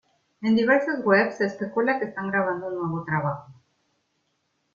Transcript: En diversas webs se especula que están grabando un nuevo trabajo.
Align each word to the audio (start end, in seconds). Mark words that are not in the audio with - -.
En 0.47 0.55
diversas 0.55 1.03
webs 1.05 1.37
se 1.37 1.45
especula 1.45 1.99
que 1.99 2.05
están 2.05 2.31
grabando 2.31 2.65
un 2.69 2.73
nuevo 2.73 3.05
trabajo. 3.05 3.53